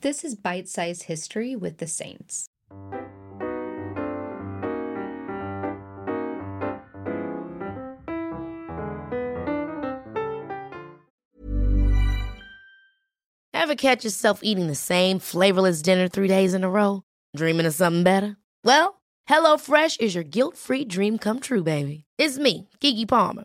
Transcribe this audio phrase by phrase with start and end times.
[0.00, 2.46] This is Bite Size History with the Saints.
[13.52, 17.02] Ever catch yourself eating the same flavorless dinner three days in a row?
[17.34, 18.36] Dreaming of something better?
[18.62, 22.04] Well, HelloFresh is your guilt free dream come true, baby.
[22.18, 23.44] It's me, Keke Palmer.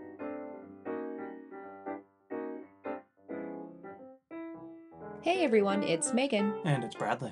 [5.23, 6.55] Hey everyone, it's Megan.
[6.65, 7.31] And it's Bradley.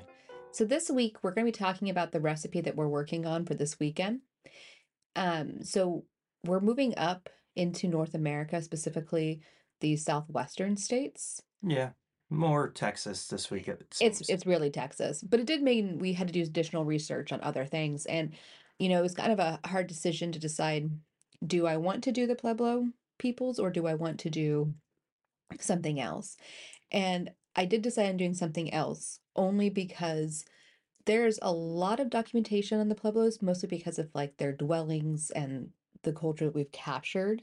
[0.52, 3.48] So this week we're going to be talking about the recipe that we're working on
[3.48, 4.20] for this weekend.
[5.16, 6.06] Um, so
[6.44, 9.42] we're moving up into North America, specifically
[9.82, 11.42] the southwestern states.
[11.64, 11.89] Yeah,
[12.30, 13.67] more Texas this week.
[13.67, 17.32] It It's it's really Texas, but it did mean we had to do additional research
[17.32, 18.36] on other things, and
[18.78, 20.92] you know it was kind of a hard decision to decide:
[21.44, 24.76] do I want to do the Pueblo peoples or do I want to do
[25.60, 26.38] something else?
[26.92, 30.45] And I did decide on doing something else only because
[31.05, 35.70] there's a lot of documentation on the Pueblos, mostly because of like their dwellings and
[36.04, 37.42] the culture that we've captured,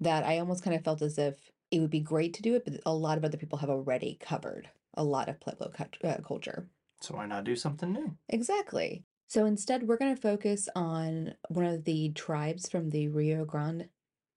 [0.00, 2.64] that I almost kind of felt as if it would be great to do it,
[2.64, 6.16] but a lot of other people have already covered a lot of Pueblo cult- uh,
[6.26, 6.66] culture.
[7.00, 8.16] so why not do something new?
[8.28, 9.04] Exactly.
[9.28, 13.88] So instead, we're going to focus on one of the tribes from the Rio Grande.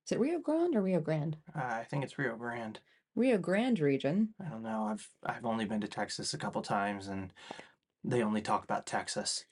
[0.06, 1.38] Is it Rio Grande or Rio Grande?
[1.56, 2.80] Uh, I think it's Rio Grande.
[3.16, 4.34] Rio Grande region.
[4.44, 4.84] I don't know.
[4.84, 7.34] I've I've only been to Texas a couple times, and
[8.04, 9.46] they only talk about Texas.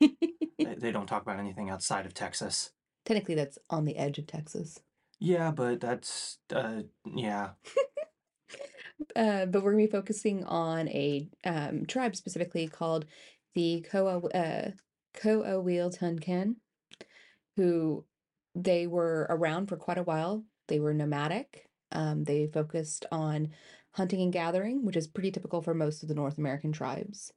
[0.00, 0.10] They,
[0.78, 2.72] they don't talk about anything outside of Texas.
[3.04, 4.80] Technically, that's on the edge of Texas.
[5.18, 7.50] Yeah, but that's uh yeah.
[9.14, 13.04] Uh, but we're going to be focusing on a um, tribe specifically called
[13.54, 14.70] the Koa uh,
[15.14, 16.56] Coahuiltecan,
[17.56, 18.04] who
[18.54, 20.44] they were around for quite a while.
[20.68, 21.68] They were nomadic.
[21.92, 23.50] Um, they focused on
[23.92, 27.32] hunting and gathering, which is pretty typical for most of the North American tribes.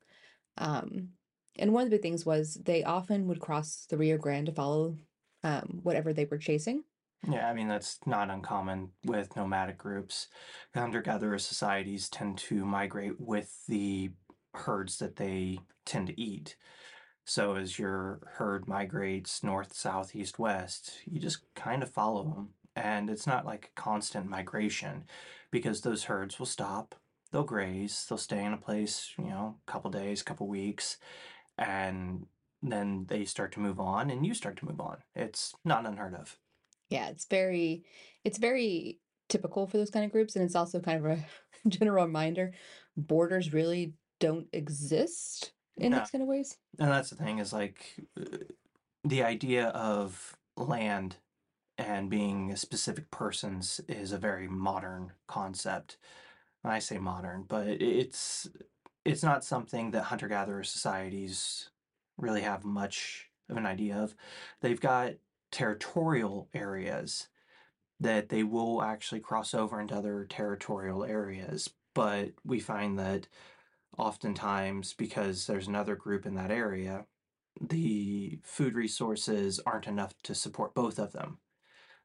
[0.58, 1.10] Um,
[1.58, 4.52] and one of the big things was they often would cross the Rio Grande to
[4.52, 4.98] follow
[5.44, 6.84] um, whatever they were chasing.
[7.30, 10.28] Yeah, I mean that's not uncommon with nomadic groups.
[10.74, 14.12] Hunter-gatherer societies tend to migrate with the
[14.54, 16.56] herds that they tend to eat.
[17.26, 22.50] So as your herd migrates north, south, east, west, you just kind of follow them.
[22.75, 25.06] And it's not like constant migration
[25.52, 26.96] because those herds will stop,
[27.31, 30.97] they'll graze, they'll stay in a place, you know, a couple days, couple weeks,
[31.57, 32.28] and
[32.62, 35.03] then they start to move on and you start to move on.
[35.16, 36.38] It's not unheard of.
[36.90, 37.85] Yeah, it's very
[38.24, 41.25] it's very typical for those kind of groups, and it's also kind of a
[41.69, 42.53] general reminder,
[42.97, 46.00] borders really don't exist in No.
[46.00, 46.57] these kind of ways.
[46.80, 48.38] And that's the thing is like uh,
[49.03, 51.18] the idea of land
[51.80, 55.98] and being a specific person's is a very modern concept.
[56.64, 58.50] I say modern, but it's
[59.06, 61.70] it's not something that hunter gatherer societies
[62.18, 64.14] really have much of an idea of.
[64.62, 65.14] They've got
[65.52, 67.30] territorial areas
[68.02, 73.28] that they will actually cross over into other territorial areas, but we find that
[73.98, 77.06] oftentimes because there's another group in that area,
[77.62, 81.40] the food resources aren't enough to support both of them.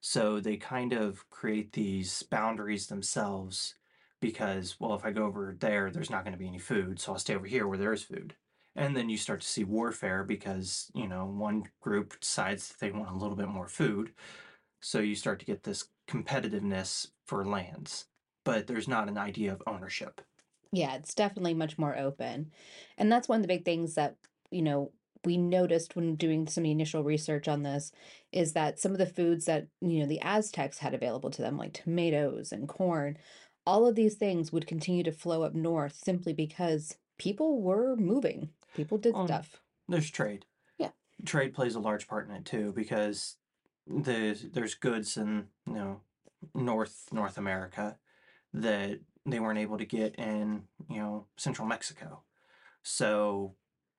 [0.06, 3.74] So they kind of create these boundaries themselves
[4.20, 7.00] because, well, if I go over there, there's not going to be any food.
[7.00, 8.36] So I'll stay over here where there is food.
[8.76, 12.90] And then you start to see warfare because, you know, one group decides that they
[12.90, 14.12] want a little bit more food.
[14.82, 18.08] So you start to get this competitiveness for lands,
[18.44, 20.20] but there's not an idea of ownership.
[20.70, 22.52] Yeah, it's definitely much more open.
[22.98, 24.18] And that's one of the big things that,
[24.50, 24.92] you know,
[25.24, 27.92] we noticed when doing some initial research on this
[28.32, 31.56] is that some of the foods that, you know, the Aztecs had available to them,
[31.56, 33.16] like tomatoes and corn,
[33.66, 38.50] all of these things would continue to flow up north simply because people were moving.
[38.74, 39.60] People did Um, stuff.
[39.88, 40.46] There's trade.
[40.78, 40.90] Yeah.
[41.24, 43.36] Trade plays a large part in it too because
[43.86, 46.00] the there's goods in, you know,
[46.54, 47.98] North North America
[48.52, 52.22] that they weren't able to get in, you know, central Mexico.
[52.82, 53.54] So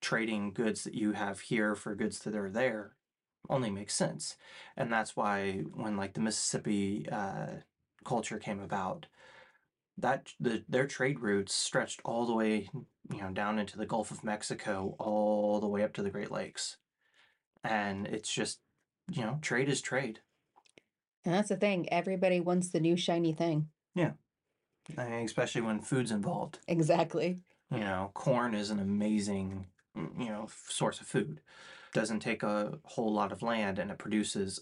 [0.06, 2.96] trading goods that you have here for goods that are there
[3.50, 4.36] only makes sense.
[4.78, 7.48] And that's why when like the Mississippi uh,
[8.04, 9.07] culture came about,
[9.98, 12.69] that the their trade routes stretched all the way,
[13.12, 16.30] you know, down into the Gulf of Mexico, all the way up to the Great
[16.30, 16.78] Lakes.
[17.63, 18.60] And it's just,
[19.10, 20.19] you know, trade is trade.
[21.24, 21.90] And that's the thing.
[21.92, 23.69] Everybody wants the new shiny thing.
[25.00, 26.60] I mean, especially when food's involved.
[26.68, 27.40] Exactly.
[27.72, 31.42] You know, corn is an amazing, you know, source of food.
[31.94, 34.62] Doesn't take a whole lot of land and it produces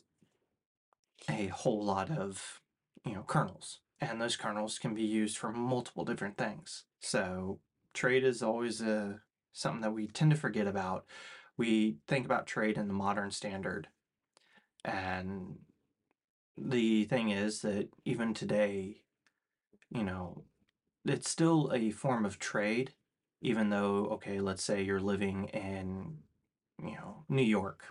[1.29, 2.61] a whole lot of,
[3.05, 3.79] you know, kernels.
[3.99, 6.83] And those kernels can be used for multiple different things.
[6.99, 7.59] So
[7.93, 9.21] trade is always a,
[9.53, 11.05] something that we tend to forget about.
[11.57, 13.87] We think about trade in the modern standard.
[14.83, 15.59] And
[16.57, 19.03] the thing is that even today,
[19.89, 20.43] you know,
[21.05, 22.93] it's still a form of trade,
[23.43, 26.17] even though, okay, let's say you're living in,
[26.81, 27.83] you know, New York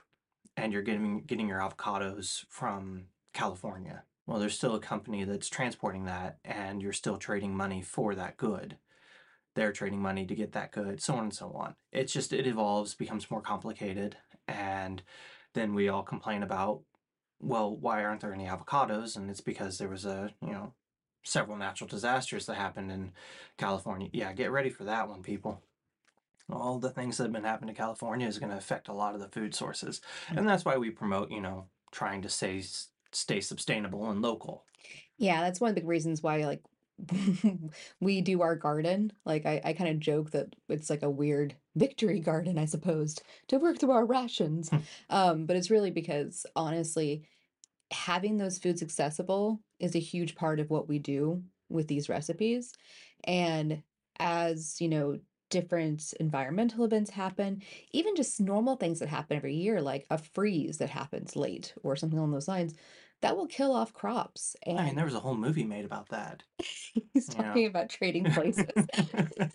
[0.56, 3.04] and you're getting getting your avocados from
[3.34, 4.02] California.
[4.26, 8.38] Well, there's still a company that's transporting that and you're still trading money for that
[8.38, 8.78] good.
[9.54, 11.74] They're trading money to get that good, so on and so on.
[11.92, 14.16] It's just it evolves, becomes more complicated,
[14.48, 15.02] and
[15.52, 16.80] then we all complain about,
[17.40, 19.16] well, why aren't there any avocados?
[19.16, 20.72] And it's because there was a, you know,
[21.22, 23.12] several natural disasters that happened in
[23.56, 24.08] California.
[24.12, 25.62] Yeah, get ready for that one, people.
[26.50, 29.14] All the things that have been happening to California is going to affect a lot
[29.14, 32.62] of the food sources, and that's why we promote, you know, trying to stay
[33.12, 34.64] stay sustainable and local.
[35.18, 36.62] Yeah, that's one of the big reasons why like
[38.00, 39.12] we do our garden.
[39.24, 43.16] Like I, I kind of joke that it's like a weird victory garden, I suppose,
[43.48, 44.70] to work through our rations.
[45.10, 47.24] Um, but it's really because honestly,
[47.92, 52.72] having those foods accessible is a huge part of what we do with these recipes.
[53.24, 53.82] And
[54.18, 55.18] as, you know,
[55.50, 57.62] different environmental events happen,
[57.92, 61.94] even just normal things that happen every year, like a freeze that happens late or
[61.96, 62.74] something along those lines,
[63.20, 64.56] that will kill off crops.
[64.64, 66.42] And I mean, there was a whole movie made about that.
[67.14, 67.42] he's Yeah.
[67.42, 68.86] talking about trading places.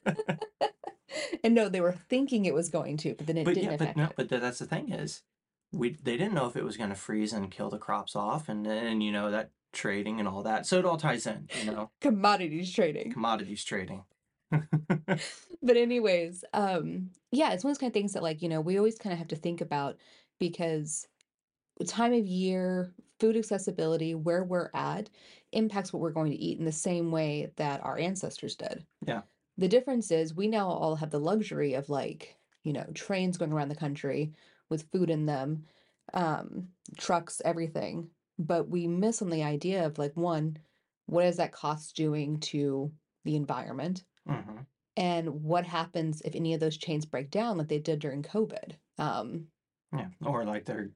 [1.43, 3.77] and no, they were thinking it was going to, but then it but didn't yeah,
[3.77, 4.13] but no, it.
[4.15, 5.23] but that's the thing is,
[5.71, 8.49] we they didn't know if it was going to freeze and kill the crops off,
[8.49, 10.65] and then you know that trading and all that.
[10.65, 13.11] So it all ties in, you know, Commodities trading.
[13.11, 14.03] commodities trading.
[14.51, 18.61] but anyways, um, yeah, it's one of those kind of things that like, you know,
[18.61, 19.97] we always kind of have to think about
[20.39, 21.07] because
[21.85, 25.09] time of year, food accessibility, where we're at,
[25.51, 28.85] impacts what we're going to eat in the same way that our ancestors did.
[29.05, 29.21] Yeah.
[29.57, 33.51] The difference is we now all have the luxury of like, you know, trains going
[33.51, 34.33] around the country
[34.69, 35.65] with food in them,
[36.13, 38.09] um, trucks, everything.
[38.39, 40.57] But we miss on the idea of like, one,
[41.05, 42.91] what is that cost doing to
[43.25, 44.03] the environment?
[44.27, 44.59] hmm
[44.97, 48.73] and what happens if any of those chains break down like they did during COVID.
[48.97, 49.45] Um,
[49.93, 50.89] Yeah, or like they're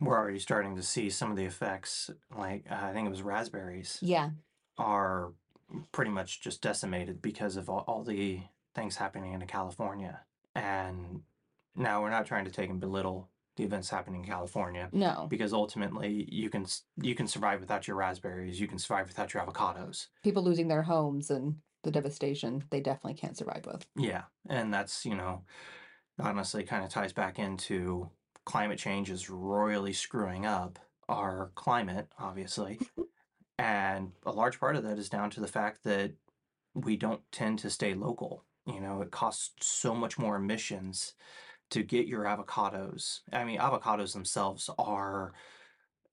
[0.00, 2.10] we're already starting to see some of the effects.
[2.34, 4.30] Like uh, I think it was raspberries yeah,
[4.78, 5.32] are
[5.92, 8.40] pretty much just decimated because of all, all the
[8.74, 10.20] things happening in California.
[10.54, 11.22] And
[11.76, 15.52] now we're not trying to take and belittle the events happening in California no, because
[15.52, 16.64] ultimately you can
[17.00, 20.06] you can survive without your raspberries, you can survive without your avocados.
[20.22, 23.86] people losing their homes and the devastation they definitely can't survive with.
[23.96, 25.42] Yeah, and that's, you know,
[26.18, 28.10] honestly kind of ties back into
[28.44, 32.78] climate change is royally screwing up our climate, obviously.
[33.58, 36.12] and a large part of that is down to the fact that
[36.74, 38.44] we don't tend to stay local.
[38.66, 41.14] You know, it costs so much more emissions
[41.70, 43.20] to get your avocados.
[43.32, 45.32] I mean, avocados themselves are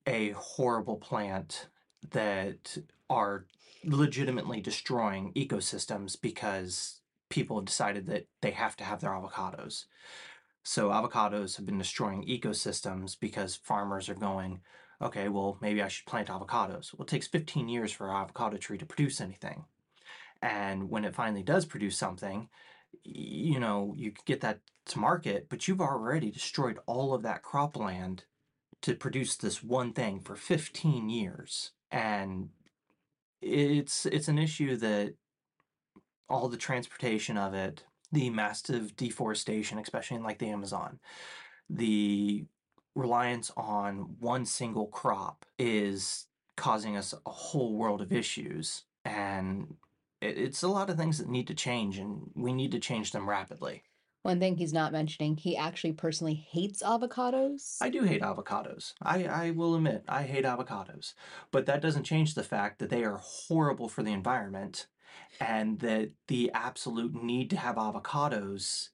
[0.06, 1.68] a horrible plant
[2.10, 2.78] that
[3.10, 3.46] are
[3.84, 9.84] legitimately destroying ecosystems because people have decided that they have to have their avocados.
[10.62, 14.60] So avocados have been destroying ecosystems because farmers are going,
[15.00, 16.92] okay, well, maybe I should plant avocados.
[16.92, 19.64] Well, it takes 15 years for an avocado tree to produce anything.
[20.42, 22.48] And when it finally does produce something,
[23.04, 27.42] you know, you could get that to market, but you've already destroyed all of that
[27.42, 28.20] cropland
[28.82, 31.72] to produce this one thing for 15 years.
[31.90, 32.50] And
[33.40, 35.14] it's it's an issue that
[36.28, 40.98] all the transportation of it, the massive deforestation, especially in like the Amazon,
[41.70, 42.44] the
[42.94, 46.26] reliance on one single crop is
[46.56, 48.84] causing us a whole world of issues.
[49.04, 49.76] And
[50.20, 53.12] it, it's a lot of things that need to change, and we need to change
[53.12, 53.84] them rapidly.
[54.22, 57.76] One thing he's not mentioning, he actually personally hates avocados.
[57.80, 58.92] I do hate avocados.
[59.00, 61.14] I, I will admit, I hate avocados.
[61.50, 64.86] But that doesn't change the fact that they are horrible for the environment
[65.40, 68.88] and that the absolute need to have avocados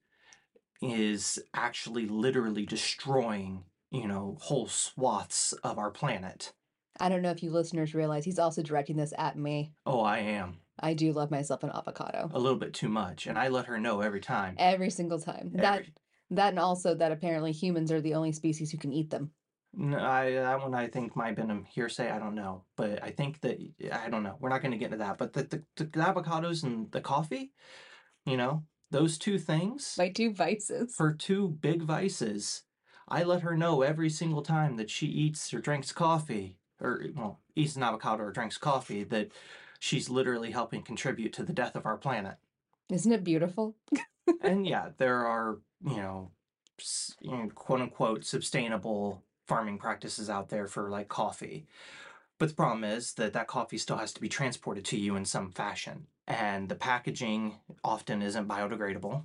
[0.83, 6.53] is actually literally destroying, you know, whole swaths of our planet.
[7.01, 9.73] I don't know if you listeners realize he's also directing this at me.
[9.87, 10.59] Oh, I am.
[10.81, 12.31] I do love myself an avocado.
[12.33, 13.27] A little bit too much.
[13.27, 14.55] And I let her know every time.
[14.59, 15.51] Every single time.
[15.55, 15.95] That Every-
[16.31, 19.31] that and also that apparently humans are the only species who can eat them.
[19.77, 22.09] No, I that one I think might have been a hearsay.
[22.11, 23.59] I don't know, but I think that
[23.93, 24.37] I don't know.
[24.41, 25.19] We're not going to get into that.
[25.19, 27.53] But the, the the avocados and the coffee,
[28.25, 30.95] you know, those two things My two vices.
[30.95, 32.63] for two big vices.
[33.09, 37.41] I let her know every single time that she eats or drinks coffee, or well,
[37.55, 39.29] eats an avocado or drinks coffee, that
[39.79, 42.37] she's literally helping contribute to the death of our planet.
[42.91, 43.77] Isn't it beautiful?
[44.43, 46.31] and yeah, there are, you know,
[47.21, 51.67] you know, quote unquote sustainable farming practices out there for like coffee.
[52.39, 55.25] But the problem is that that coffee still has to be transported to you in
[55.25, 56.07] some fashion.
[56.27, 59.25] And the packaging often isn't biodegradable.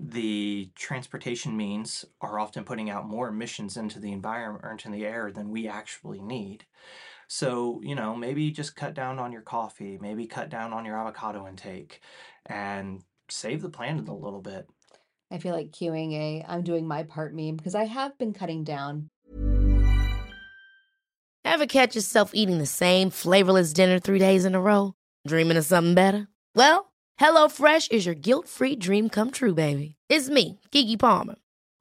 [0.00, 5.06] The transportation means are often putting out more emissions into the environment or into the
[5.06, 6.64] air than we actually need.
[7.28, 10.98] So, you know, maybe just cut down on your coffee, maybe cut down on your
[10.98, 12.00] avocado intake
[12.46, 14.68] and save the planet a little bit.
[15.30, 18.64] I feel like queuing a I'm doing my part meme because I have been cutting
[18.64, 19.08] down.
[21.44, 24.94] Ever catch yourself eating the same flavorless dinner three days in a row?
[25.26, 26.26] Dreaming of something better?
[26.54, 29.96] Well, HelloFresh is your guilt free dream come true, baby.
[30.08, 31.36] It's me, Keke Palmer.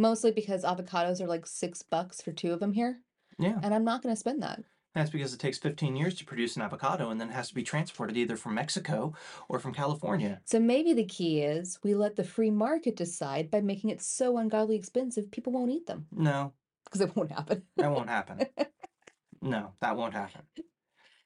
[0.00, 3.00] Mostly because avocados are like six bucks for two of them here,
[3.38, 3.58] Yeah.
[3.62, 4.62] and I'm not going to spend that.
[4.94, 7.54] That's because it takes 15 years to produce an avocado and then it has to
[7.54, 9.14] be transported either from Mexico
[9.48, 10.40] or from California.
[10.46, 14.36] So maybe the key is we let the free market decide by making it so
[14.36, 16.54] ungodly expensive people won't eat them No,
[16.84, 17.62] because it won't happen.
[17.76, 18.40] that won't happen.
[19.42, 20.42] no, that won't happen.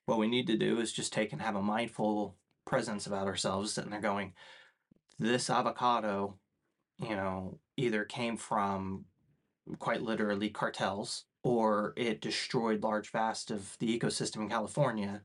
[0.04, 3.72] What we need to do is just take and have a mindful presence about ourselves
[3.72, 4.34] sitting there going,
[5.18, 6.38] this avocado,
[6.98, 9.04] you know, either came from
[9.78, 15.22] quite literally cartels or it destroyed large vast of the ecosystem in California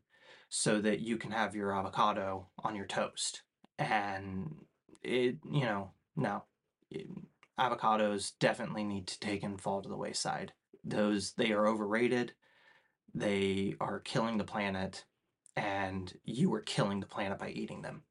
[0.50, 3.44] so that you can have your avocado on your toast.
[3.78, 4.56] And
[5.04, 6.44] it, you know, no.
[6.92, 7.08] it-
[7.60, 10.54] avocados definitely need to take and fall to the wayside.
[10.84, 12.34] Those they are overrated.
[13.14, 15.06] They are killing the planet
[15.56, 18.04] and you are killing the planet by eating them.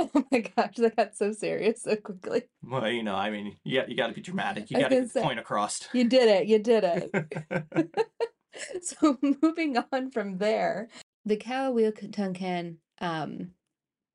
[0.14, 2.42] oh my gosh, that got so serious so quickly.
[2.64, 4.70] Well, you know, I mean, you got, you got to be dramatic.
[4.70, 5.88] You I got to get the say- point across.
[5.92, 6.46] You did it.
[6.46, 7.90] You did it.
[8.82, 10.88] so moving on from there,
[11.24, 13.50] the Cowahuilton um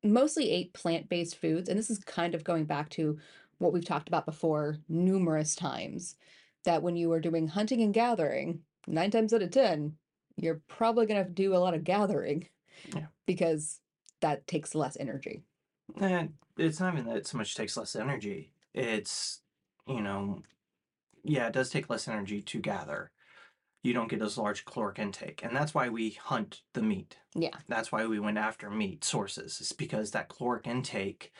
[0.04, 3.18] mostly ate plant-based foods, and this is kind of going back to
[3.58, 6.16] what we've talked about before numerous times.
[6.66, 9.94] That when you are doing hunting and gathering, nine times out of ten,
[10.36, 12.48] you're probably gonna do a lot of gathering
[12.96, 13.06] Yeah.
[13.26, 13.80] because
[14.22, 15.44] that takes less energy.
[16.02, 18.52] Eh, and it's not even that it so much takes less energy.
[18.74, 19.42] It's,
[19.88, 20.42] you know,
[21.24, 23.12] yeah, it does take less energy to gather.
[23.84, 25.44] You don't get as large caloric intake.
[25.44, 27.18] And that's why we hunt the meat.
[27.36, 27.56] Yeah.
[27.68, 29.60] That's why we went after meat sources.
[29.62, 31.32] It's because that caloric intake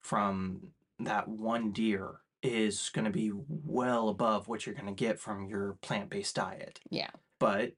[0.00, 0.68] from
[1.00, 5.48] that one deer is going to be well above what you're going to get from
[5.48, 6.78] your plant-based diet.
[6.90, 7.10] Yeah.
[7.40, 7.72] But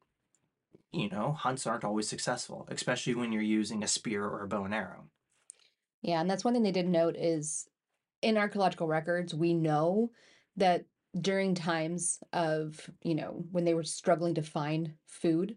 [0.93, 4.65] you know, hunts aren't always successful, especially when you're using a spear or a bow
[4.65, 5.05] and arrow.
[6.03, 7.69] Yeah, and that's one thing they did note is
[8.23, 10.11] in archaeological records, we know
[10.57, 10.85] that
[11.21, 15.57] during times of, you know, when they were struggling to find food,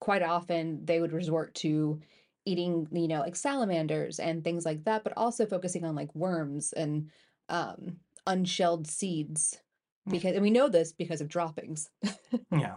[0.00, 2.00] quite often they would resort to
[2.44, 6.72] eating, you know, like salamanders and things like that, but also focusing on like worms
[6.72, 7.10] and
[7.48, 7.96] um
[8.26, 9.58] unshelled seeds.
[10.08, 11.90] Because and we know this because of droppings.
[12.52, 12.76] Yeah.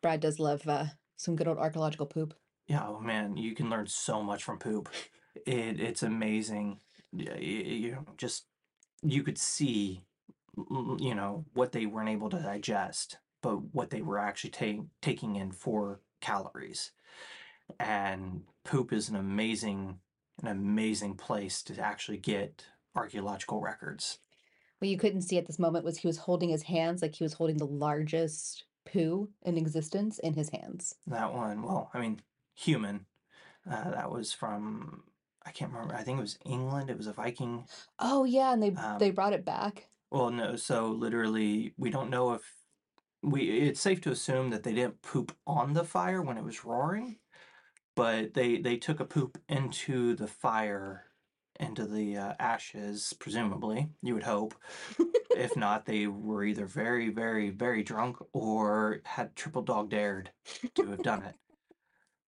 [0.00, 0.86] Brad does love uh,
[1.16, 2.34] some good old archaeological poop.
[2.66, 4.88] Yeah, oh man, you can learn so much from poop.
[5.46, 6.80] It it's amazing.
[7.12, 8.46] You, know, just
[9.02, 10.04] you could see,
[10.56, 15.36] you know, what they weren't able to digest, but what they were actually ta- taking
[15.36, 16.92] in for calories.
[17.78, 19.98] And poop is an amazing,
[20.42, 24.18] an amazing place to actually get archaeological records.
[24.78, 27.24] What you couldn't see at this moment was he was holding his hands like he
[27.24, 30.94] was holding the largest poo in existence in his hands.
[31.06, 32.22] That one, well, I mean,
[32.54, 33.06] human.
[33.70, 35.02] Uh, that was from
[35.44, 35.94] I can't remember.
[35.94, 36.90] I think it was England.
[36.90, 37.64] It was a Viking
[37.98, 39.88] Oh yeah, and they they Um, brought it back.
[40.10, 40.56] Well, no.
[40.56, 42.42] So literally, we don't know if
[43.22, 43.42] we.
[43.68, 47.18] It's safe to assume that they didn't poop on the fire when it was roaring,
[47.96, 51.06] but they they took a poop into the fire,
[51.58, 53.14] into the uh, ashes.
[53.18, 54.54] Presumably, you would hope.
[55.36, 60.30] if not, they were either very, very, very drunk or had triple dog dared
[60.74, 61.34] to have done it.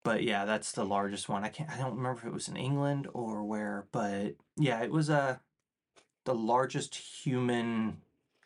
[0.09, 1.45] But yeah, that's the largest one.
[1.45, 1.69] I can't.
[1.69, 5.37] I don't remember if it was in England or where, but yeah, it was uh,
[6.25, 7.99] the largest human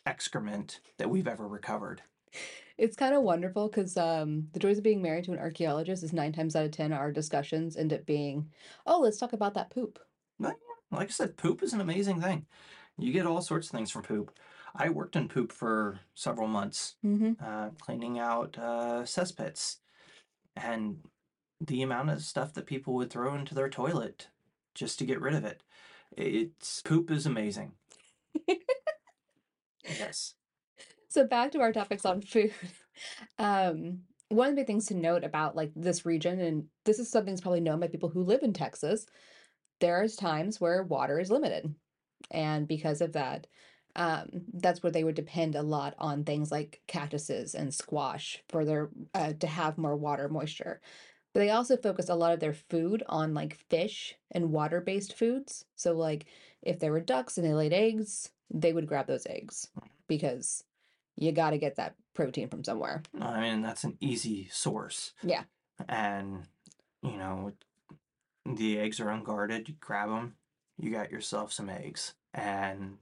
[0.05, 2.03] excrement that we've ever recovered.
[2.79, 6.13] It's kind of wonderful because um, the joys of being married to an archaeologist is
[6.13, 8.51] nine times out of ten our discussions end up being,
[8.85, 10.01] oh, let's talk about that poop.
[10.41, 10.55] Yeah,
[10.91, 12.47] like I said, poop is an amazing thing.
[12.99, 14.37] You get all sorts of things from poop.
[14.75, 17.35] I worked in poop for several months, Mm-hmm.
[17.41, 19.77] uh, cleaning out uh, cesspits,
[20.57, 20.97] and
[21.67, 24.29] the amount of stuff that people would throw into their toilet
[24.75, 25.63] just to get rid of it.
[26.17, 27.73] It's poop is amazing.
[29.85, 30.35] yes.
[31.09, 32.53] So back to our topics on food.
[33.39, 37.33] Um, one of the things to note about like this region, and this is something
[37.33, 39.07] that's probably known by people who live in Texas,
[39.81, 41.75] there's times where water is limited.
[42.31, 43.47] And because of that,
[43.97, 48.65] um, that's where they would depend a lot on things like cactuses and squash for
[48.65, 50.81] their uh, to have more water moisture.
[51.35, 55.65] But they also focus a lot of their food on like fish and water-based foods.
[55.77, 56.27] So like
[56.63, 59.69] if there were ducks and they laid eggs, they would grab those eggs
[60.09, 60.63] because
[61.17, 63.03] you got to get that protein from somewhere.
[63.19, 65.13] I mean, that's an easy source.
[65.23, 65.45] Yeah.
[65.89, 66.43] And,
[67.03, 67.53] you know,
[68.45, 69.69] the eggs are unguarded.
[69.69, 70.35] You grab them,
[70.79, 72.15] you got yourself some eggs.
[72.35, 72.97] And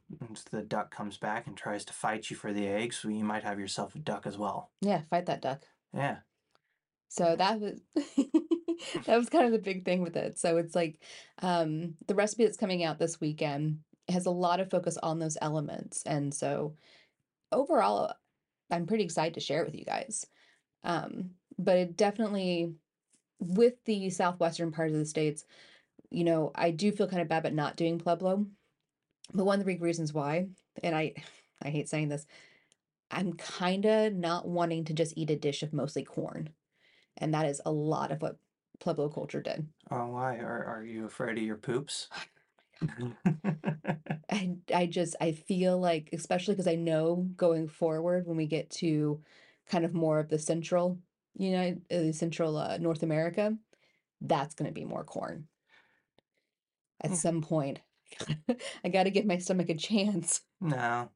[0.51, 3.61] the duck comes back and tries to fight you for the eggs, you might have
[3.61, 4.71] yourself a duck as well.
[4.81, 5.62] Yeah, fight that duck.
[5.95, 6.19] Yeah.
[7.11, 7.81] So that was
[9.05, 10.38] that was kind of the big thing with it.
[10.38, 11.01] So it's like
[11.42, 15.37] um the recipe that's coming out this weekend has a lot of focus on those
[15.42, 16.05] elements.
[16.07, 16.77] And so
[17.51, 18.12] overall
[18.70, 20.25] I'm pretty excited to share it with you guys.
[20.85, 22.75] Um but it definitely
[23.40, 25.44] with the southwestern part of the states,
[26.11, 28.46] you know, I do feel kind of bad about not doing Pueblo.
[29.35, 30.49] But one of the big reasons why,
[30.83, 31.14] and I
[31.62, 32.25] I hate saying this,
[33.11, 36.51] I'm kind of not wanting to just eat a dish of mostly corn.
[37.20, 38.38] And that is a lot of what
[38.80, 39.68] Pueblo culture did.
[39.90, 40.38] Oh, why?
[40.38, 42.09] Are, are you afraid of your poops?
[44.30, 48.70] I I just I feel like especially because I know going forward when we get
[48.72, 49.22] to
[49.66, 51.00] kind of more of the central
[51.35, 53.56] United uh, central uh, North America,
[54.20, 55.48] that's going to be more corn.
[57.02, 57.14] At Hmm.
[57.14, 57.80] some point,
[58.85, 60.42] I got to give my stomach a chance.
[60.61, 61.12] no.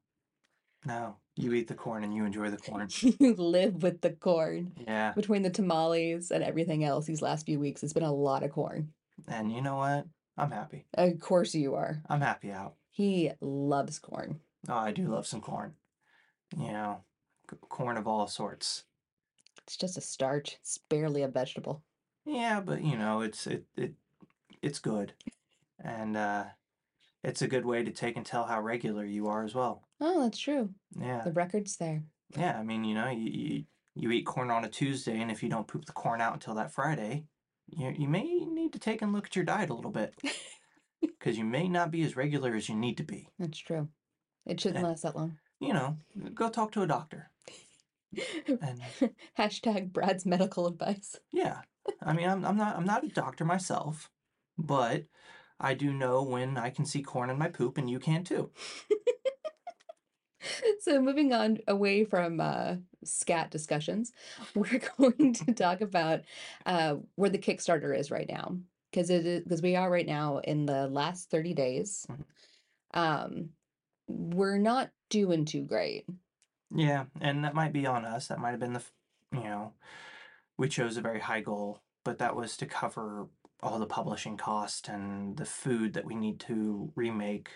[0.85, 1.21] No.
[1.37, 2.87] You eat the corn and you enjoy the corn.
[3.01, 4.71] you live with the corn.
[4.87, 5.11] Yeah.
[5.13, 8.51] Between the tamales and everything else, these last few weeks, it's been a lot of
[8.51, 8.93] corn.
[9.27, 10.05] And you know what?
[10.37, 10.85] I'm happy.
[10.93, 12.01] Of course, you are.
[12.09, 12.75] I'm happy out.
[12.89, 14.39] He loves corn.
[14.69, 15.73] Oh, I do love some corn.
[16.57, 17.01] You know,
[17.49, 18.83] c- corn of all sorts.
[19.63, 20.57] It's just a starch.
[20.61, 21.83] It's barely a vegetable.
[22.25, 23.93] Yeah, but you know, it's it it
[24.61, 25.13] it's good.
[25.83, 26.45] And uh
[27.23, 29.84] it's a good way to take and tell how regular you are as well.
[30.01, 30.69] Oh, that's true.
[30.99, 31.23] Yeah.
[31.23, 32.03] The record's there.
[32.37, 33.63] Yeah, I mean, you know, you, you
[33.97, 36.55] you eat corn on a Tuesday and if you don't poop the corn out until
[36.55, 37.25] that Friday,
[37.67, 40.13] you you may need to take and look at your diet a little bit.
[41.19, 43.29] Cuz you may not be as regular as you need to be.
[43.39, 43.89] That's true.
[44.45, 45.37] It shouldn't And- last that long.
[45.59, 45.97] You know,
[46.33, 47.31] go talk to a doctor.
[48.47, 48.81] And
[49.39, 51.17] Hashtag Brad's medical advice.
[51.31, 51.61] Yeah.
[52.01, 54.09] I mean, I'm I'm not I'm not a doctor myself,
[54.57, 55.05] but
[55.59, 58.51] I do know when I can see corn in my poop and you can too.
[60.81, 64.11] So moving on away from uh, scat discussions,
[64.55, 66.21] we're going to talk about
[66.65, 68.57] uh, where the Kickstarter is right now
[68.91, 72.05] because it is because we are right now in the last 30 days.
[72.09, 72.25] Mhm.
[72.93, 73.49] Um,
[74.07, 76.05] we're not doing too great.
[76.73, 78.27] Yeah, and that might be on us.
[78.27, 78.83] That might have been the,
[79.33, 79.73] you know,
[80.57, 83.27] we chose a very high goal, but that was to cover
[83.61, 87.49] all the publishing cost and the food that we need to remake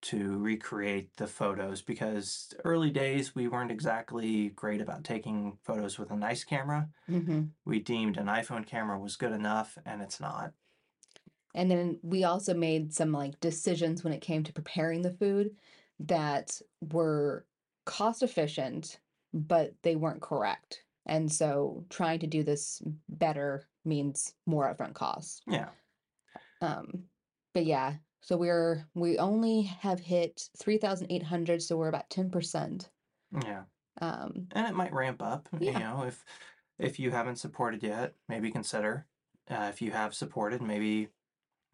[0.00, 6.10] to recreate the photos because early days we weren't exactly great about taking photos with
[6.10, 6.88] a nice camera.
[7.06, 10.52] hmm We deemed an iPhone camera was good enough, and it's not.
[11.54, 15.56] And then we also made some like decisions when it came to preparing the food
[16.00, 17.46] that were
[17.84, 19.00] cost efficient,
[19.32, 20.84] but they weren't correct.
[21.06, 25.40] And so trying to do this better means more upfront costs.
[25.46, 25.70] Yeah.
[26.60, 27.04] Um,
[27.54, 32.88] but yeah, so we're we only have hit 3,800, so we're about 10%.
[33.44, 33.62] Yeah.
[34.00, 35.72] Um, and it might ramp up Yeah.
[35.72, 36.24] you know if
[36.78, 39.06] if you haven't supported yet maybe consider
[39.50, 41.08] uh, if you have supported maybe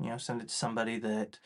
[0.00, 1.38] you know send it to somebody that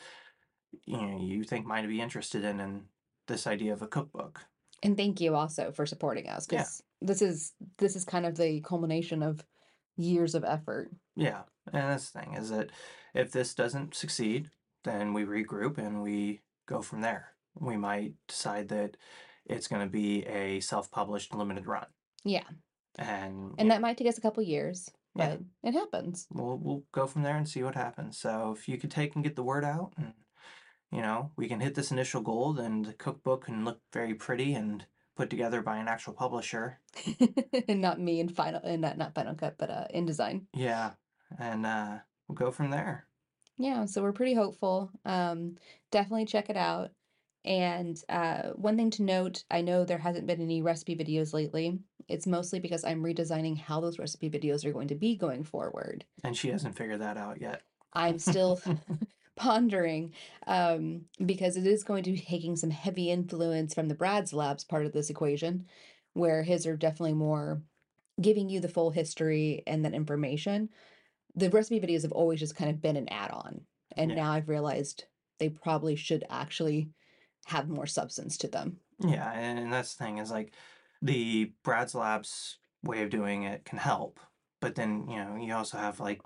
[0.84, 2.84] you know you think might be interested in in
[3.26, 4.40] this idea of a cookbook
[4.84, 6.58] and thank you also for supporting us Yeah.
[6.60, 9.44] because this is this is kind of the culmination of
[9.96, 10.92] years of effort.
[11.16, 12.70] yeah and that's the thing is that
[13.14, 14.48] if this doesn't succeed
[14.88, 17.24] then we regroup and we go from there
[17.60, 18.96] we might decide that
[19.46, 21.86] it's going to be a self-published limited run
[22.24, 22.44] Yeah.
[22.98, 25.36] and And yeah, that might take us a couple years, Yeah.
[25.36, 26.26] but it happens.
[26.30, 28.18] we'll we'll go from there and see what happens.
[28.18, 30.12] So if you could take and get the word out, and
[30.92, 34.54] you know we can hit this initial goal, then the cookbook can look very pretty
[34.54, 36.78] and put together by an actual publisher.
[37.68, 40.46] and not me in final and not not final cut, but uh InDesign.
[40.54, 40.92] Yeah,
[41.38, 41.98] and uh,
[42.28, 43.07] we'll go from there.
[43.58, 44.90] Yeah, so we're pretty hopeful.
[45.04, 45.56] Um,
[45.90, 46.90] definitely check it out.
[47.44, 51.78] And uh, one thing to note, I know there hasn't been any recipe videos lately.
[52.08, 56.04] It's mostly because I'm redesigning how those recipe videos are going to be going forward.
[56.24, 57.62] And she hasn't figured that out yet.
[57.92, 58.60] I'm still
[59.36, 60.12] pondering
[60.46, 64.64] um, because it is going to be taking some heavy influence from the Brad's Labs
[64.64, 65.66] part of this equation,
[66.12, 67.62] where his are definitely more
[68.20, 70.68] giving you the full history and that information.
[71.38, 74.16] The recipe videos have always just kind of been an add-on, and Yeah.
[74.16, 75.04] now I've realized
[75.38, 76.90] they probably should actually
[77.46, 78.80] have more substance to them.
[79.00, 80.52] Yeah, and that's the thing is like
[81.00, 84.18] the Brad's Labs way of doing it can help,
[84.60, 86.20] but then you know you also have like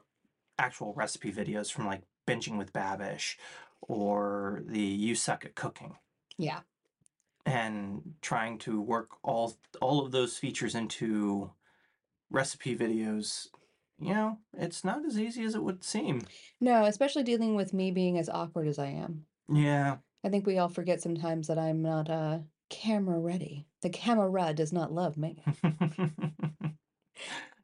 [0.58, 3.36] actual recipe videos from like Binging with Babish
[3.82, 5.98] or the You Suck at Cooking.
[6.38, 6.60] Yeah.
[7.44, 11.52] and trying to work all all of those features into
[12.30, 13.48] recipe videos
[14.02, 16.22] you know it's not as easy as it would seem
[16.60, 19.26] No, especially dealing with me being as awkward as I am.
[19.48, 22.38] yeah I think we all forget sometimes that I'm not uh
[22.70, 23.66] camera ready.
[23.82, 25.42] The camera does not love me.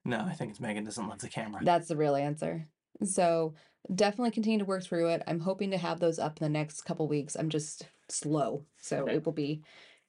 [0.04, 2.64] no i think it's megan doesn't love the camera That's the real answer.
[3.04, 3.54] So
[3.94, 5.22] definitely continue to work through it.
[5.28, 7.36] I'm hoping to have those up in the next couple weeks.
[7.36, 8.64] I'm just slow.
[8.78, 9.14] So Okay.
[9.16, 9.62] it will be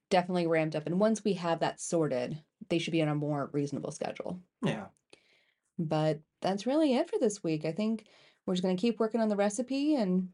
[0.09, 0.87] definitely ramped up.
[0.87, 4.39] And once we have that sorted, they should be on a more reasonable schedule.
[4.63, 4.85] yeah
[5.79, 7.65] But that's really it for this week.
[7.65, 8.05] I think
[8.45, 10.29] we're just going to keep working on the recipe and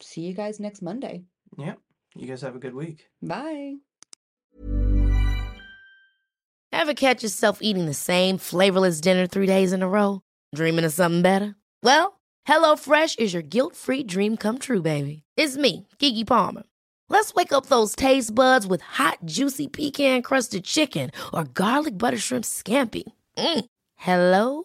[0.00, 1.24] see you guys next Monday.
[1.56, 1.78] yep
[2.14, 3.76] you guys have a good week Bye.
[6.70, 10.20] Ever catch yourself eating the same flavorless dinner three days in a row?
[10.54, 11.56] Dreaming of something better?
[11.82, 15.24] Well, HelloFresh is your guilt free dream come true, baby.
[15.36, 16.62] It's me, Keke Palmer.
[17.08, 22.18] Let's wake up those taste buds with hot, juicy pecan crusted chicken or garlic butter
[22.18, 23.04] shrimp scampi.
[23.36, 23.64] Mm.
[23.96, 24.64] Hello